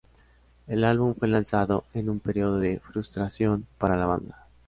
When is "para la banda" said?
3.77-4.47